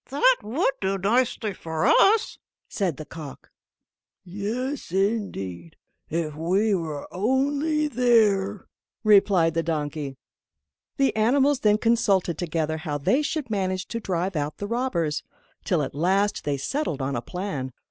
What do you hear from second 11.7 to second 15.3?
consulted together how they should manage to drive out the robbers,